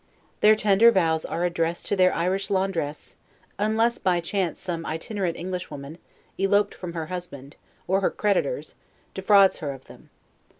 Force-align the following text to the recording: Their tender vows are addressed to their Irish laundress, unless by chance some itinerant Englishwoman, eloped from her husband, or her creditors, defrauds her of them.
Their 0.39 0.55
tender 0.55 0.89
vows 0.89 1.25
are 1.25 1.45
addressed 1.45 1.85
to 1.85 1.95
their 1.95 2.11
Irish 2.11 2.49
laundress, 2.49 3.15
unless 3.59 3.99
by 3.99 4.19
chance 4.19 4.59
some 4.59 4.83
itinerant 4.83 5.37
Englishwoman, 5.37 5.99
eloped 6.39 6.73
from 6.73 6.93
her 6.93 7.05
husband, 7.05 7.55
or 7.87 8.01
her 8.01 8.09
creditors, 8.09 8.73
defrauds 9.13 9.59
her 9.59 9.71
of 9.71 9.85
them. 9.85 10.09